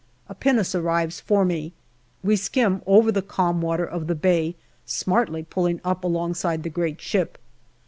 [0.27, 1.73] A pinnace arrives for me;
[2.23, 6.99] we skim over the calm water of the bay, smartly pulling up alongside the great
[6.99, 7.37] ship.